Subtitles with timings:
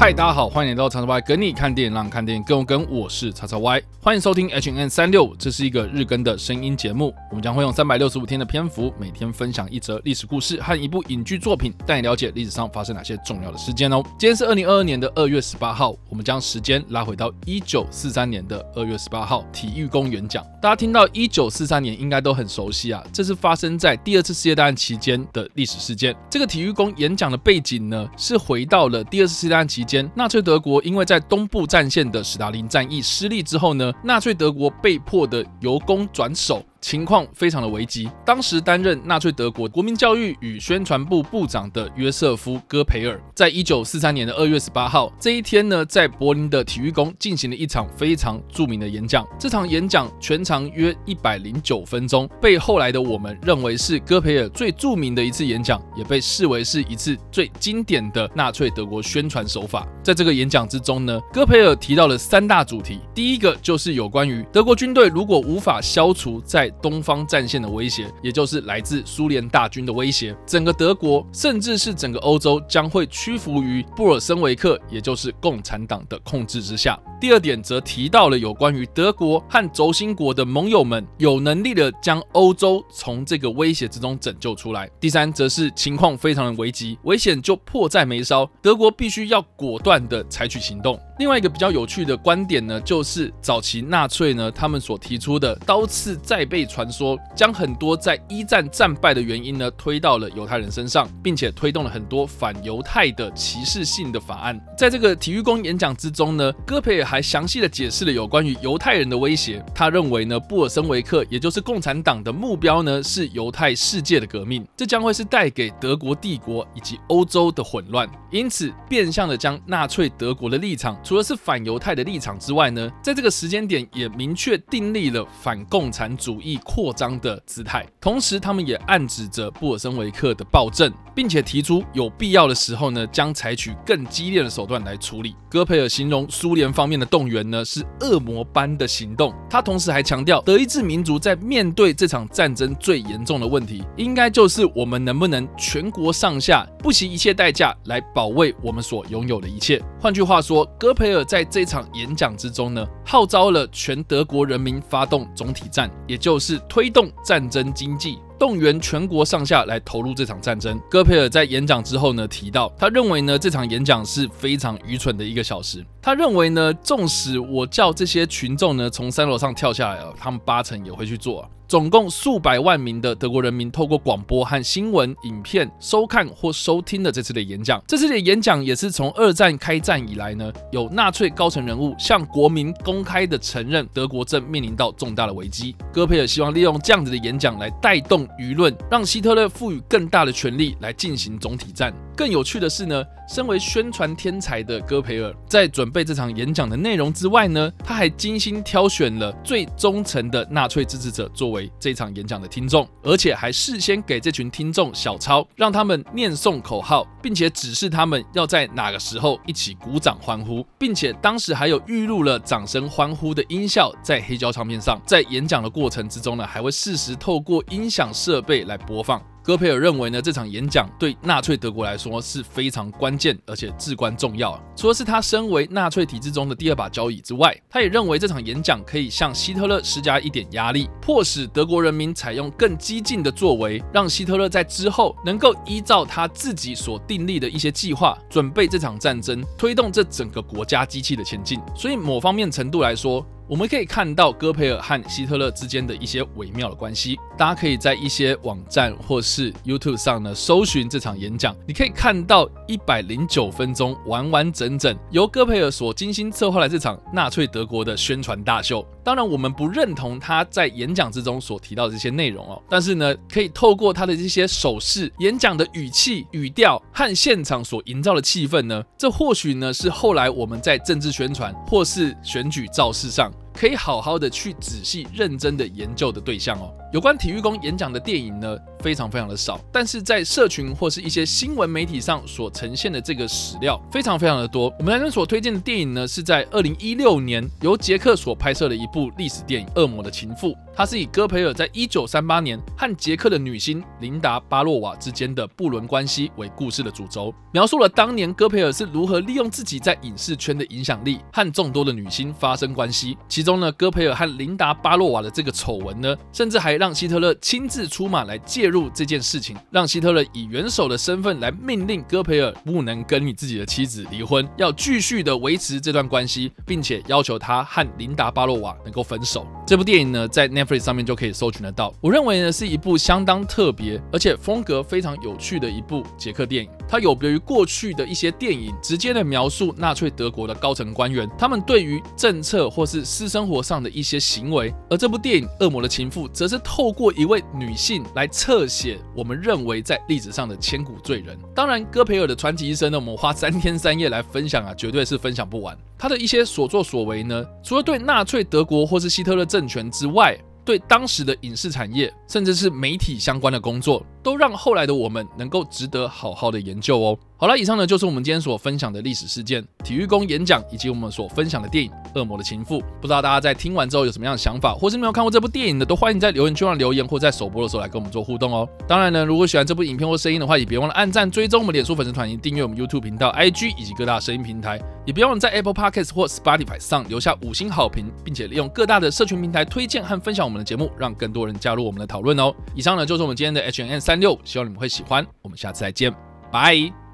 [0.00, 2.86] 嗨，大家好，欢迎来到叉叉 Y 跟你看电影，让看电影更有梗。
[2.88, 7.12] 我是叉叉 Y，欢迎收听 HN 三六五，这是一个日更的声音节目。
[7.30, 14.00] 我们将会用三百六十五天的篇幅，每天分享一则历史故事和一部影剧作品，带你了解历史上发生哪些重要的事件哦。
[14.16, 20.46] 今天是二零二二年的二月十八号，我们将时间拉回到一九四三年的二月十八号，体育公园讲。
[20.62, 26.14] 大家听到一九四三年应该都很熟悉啊，这是发生在第二次世界大战期间的历史事件。
[26.30, 30.08] 这个体育宫演讲的背景呢，是回到了第二次世界大战期间。
[30.14, 36.62] 纳粹德国因为在东部战线的史达林战役失利之后呢，纳粹德国被迫的由攻转守。
[36.80, 38.10] 情况非常的危急。
[38.24, 49.26] 当时担任纳粹德国国民教育与宣传部部长的约瑟夫·戈培尔，在一九四三年的二月十八号这一天呢，在柏林的体育宫进行了一场非常著名的演讲。
[49.38, 59.86] 这场演讲全长约一百零九分钟，被后来的我们认为是戈培尔最著名的一次演讲，也被视为是一次最经典的纳粹德国宣传手法。
[60.02, 76.98] 在这个演讲之中呢，戈培尔提到了三大主题，第一个就是有关于德国军队如果无法消除在东方战线的威胁，也就是来自苏联大军的威胁，整个德国甚至是整个欧洲将会屈服于布尔什维克，也就是共产党的控制之下。
[77.20, 84.88] 第二点则提到了有关于德国和轴心国的盟友们有能力的将欧洲从这个威胁之中拯救出来。
[85.00, 90.98] 第三则是情况非常的危急，危险就迫在眉梢，德国必须要果断的采取行动。
[91.18, 104.58] 另外一个比较有趣的观点呢，就是早期纳粹呢他们所提出的刀刺再被传说，将很多在一战战败的原因呢推到了犹太人身上，并且推动了很多反犹太的歧视性的法案。
[104.76, 109.60] 在这个体育宫演讲之中呢，戈培尔还详细的解释了有关于犹太人的威胁。
[109.74, 120.96] 他认为呢，布尔什维克也就是共产党的目标呢是犹太世界的革命，这将会是带给德国帝国以及欧洲的混乱，因此变相的将纳粹德国的立场。
[121.08, 127.86] 除了是反犹太的立场之外呢，在这个时间点也明确订立了反共产主义扩张的姿态。
[127.98, 135.34] 同时，他们也暗指着布尔什维克的暴政，并且提出有必要的时候呢，将采取更激烈的手段来处理。
[135.48, 139.32] 戈培尔形容苏联方面的动员呢是恶魔般的行动。
[139.48, 149.82] 他同时还强调，德意志民族在面对这场战争最严重的问题，应该就是我们能不能全国上下不惜一切代价来保卫我们所拥有的一切。
[149.98, 150.94] 换句话说，戈。
[150.98, 158.18] 培尔在这场演讲之中呢，号召了全德国人民发动总体战，也就是推动战争经济。
[158.36, 160.80] 动员全国上下来投入这场战争。
[160.90, 165.84] 戈培尔在演讲之后呢，提到他认为呢，这场演讲是非常愚蠢的一个小时。
[166.02, 171.48] 他认为呢，纵使我叫这些群众呢从三楼上跳下来了，他们八成也会去做。
[171.68, 177.78] 总共数百万名的德国人民透过广播和新闻影片收看或收听了这次的演讲。
[177.86, 185.76] 这次的演讲也是从二战开战以来呢，有纳粹高层人物向国民公开的承认德国正面临到重大的危机。
[185.92, 188.26] 戈培尔希望利用这样子的演讲来带动。
[188.38, 191.92] 舆论让希特勒赋予更大的权力来进行总体战。
[192.16, 215.00] 更有趣的是呢，身为宣传天才的戈培尔，在准备这场演讲的内容之外呢，他还精心挑选了最忠诚的纳粹支持者作为这场演讲的听众，而且还事先给这群听众小抄，让他们念诵口号，并且指示他们要在哪个时候一起鼓掌欢呼，并且当时还有预录了掌声欢呼的音效在黑胶唱片上。
[215.06, 219.22] 在演讲的过程之中呢，还会适时透过音响设备来播放。
[219.48, 224.62] 戈培尔认为呢，这场演讲对纳粹德国来说是非常关键而且至关重要。
[224.76, 241.58] 除了是他身为纳粹体制中的第二把交椅之外，他也认为这场演讲可以向希特勒施加一点压力，迫使德国人民采用更激进的作为，让希特勒在之后能够依照他自己所订立的一些计划，准备这场战争，推动这整个国家机器的前进。
[241.74, 247.16] 所以某方面程度来说，我们可以看到戈培尔和希特勒之间的一些微妙的关系。
[247.38, 258.86] 大家可以在一些网站或是 YouTube 上呢搜寻这场演讲，你可以看到一百零九分钟完完整整由戈培尔所精心策划的这场纳粹德国的宣传大秀。
[259.08, 273.32] 当然，我们不认同他在演讲之中所提到的这些内容哦，但是呢，可以透过他的这些手势、演讲的语气、语调和现场所营造的气氛呢，这或许呢是后来我们在政治宣传或是选举造势上。
[273.58, 276.72] 可以好好的去仔细认真的研究的对象哦。
[276.92, 284.72] 有关体育宫演讲的电影呢，非常非常的少，但是在社群或是一些新闻媒体上所呈现的这个史料非常非常的多。
[284.78, 303.18] 我们来这所推荐的电影呢，是在二零一六年由杰克所拍摄的一部历史电影《恶魔的情妇》，它是以戈培尔在一九三八年和杰克的女星琳达·巴洛瓦之间的不伦关系为故事的主轴，描述了当年戈培尔是如何利用自己在影视圈的影响力和众多的女星发生关系。
[303.28, 319.46] 其中中呢，戈培尔和琳达·巴洛瓦的这个丑闻呢，甚至还让希特勒亲自出马来介入这件事情，让希特勒以元首的身份来命令戈培尔不能跟你自己的妻子离婚，要继续的维持这段关系，并且要求他和琳达巴洛瓦能够分手。
[319.66, 321.94] 这部电影呢，在 Netflix 上面就可以搜寻得到。
[322.02, 326.70] 我认为呢，是一部相当特别而且风格非常有趣的一部捷克电影。
[326.86, 341.38] 它有别于过去的一些电影，直接的描述纳粹德国的高层官员他们对于政策或是私生生活上的一些行为，而这部电影《恶魔的情妇》则是透过一位女性来侧写我们认为在历史上的千古罪人。
[341.54, 345.78] 当然，戈培尔的传奇一生呢，我们花三天三夜来分享啊，绝对是分享不完。
[345.96, 357.18] 他的一些所作所为呢，除了对纳粹德国或是希特勒政权之外，对当时的影视产业，甚至是媒体相关的工作，都让后来的我们能够值得好好的研究哦。
[357.40, 361.88] 好了，以上呢就是我们今天所分享的历史事件、体育宫演讲，以及我们所分享的电影
[362.18, 362.80] 《恶魔的情妇》。
[363.00, 368.68] 不知道大家在听完之后有什么样的想法，或是没有看过这部电影的，都欢迎在留言区上留言，或在首播的时候来跟我们做互动哦。
[368.88, 374.80] 当然呢，如果喜欢这部影片或声音的话，也别忘了按赞、追踪我们脸书粉丝团，以及订阅我们 YouTube 频道、IG 以及各大声音平台。
[375.06, 382.52] 也别忘了在 Apple Podcast 或 Spotify 上留下五星好评，并且利用各大的社群平台推荐和分享我们的节目，让更多人加入我们的讨论哦。
[382.74, 385.26] 以上呢就是我们今天的 H N S 三六希望你们会喜欢。
[385.42, 386.10] 我们下次再见，
[386.50, 387.07] 拜。